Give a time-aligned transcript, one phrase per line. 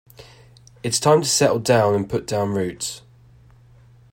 [0.81, 3.03] It's time to settle down and put down roots.